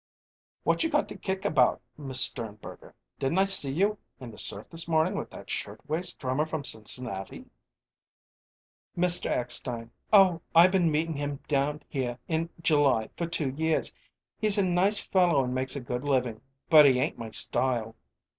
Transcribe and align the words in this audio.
"What 0.63 0.81
you 0.83 0.89
got 0.89 1.07
to 1.09 1.15
kick 1.15 1.45
about, 1.45 1.79
Miss 1.95 2.19
Sternberger? 2.21 2.95
Didn't 3.19 3.37
I 3.37 3.45
see 3.45 3.71
you 3.71 3.99
in 4.19 4.31
the 4.31 4.37
surf 4.39 4.67
this 4.71 4.87
morning 4.87 5.13
with 5.13 5.29
that 5.29 5.51
shirtwaist 5.51 6.17
drummer 6.17 6.47
from 6.47 6.63
Cincinnati?" 6.63 7.45
"Mr. 8.97 9.27
Eckstein 9.29 9.91
oh, 10.11 10.41
I 10.55 10.69
been 10.69 10.89
meetin' 10.91 11.17
him 11.17 11.39
down 11.47 11.83
here 11.87 12.17
in 12.27 12.49
July 12.63 13.11
for 13.15 13.27
two 13.27 13.51
years. 13.51 13.93
He's 14.39 14.57
a 14.57 14.65
nice 14.65 14.97
fellow 14.97 15.43
an' 15.43 15.53
makes 15.53 15.75
a 15.75 15.79
good 15.79 16.03
livin' 16.03 16.41
but 16.67 16.87
he 16.87 16.97
ain't 16.99 17.19
my 17.19 17.29
style." 17.29 17.95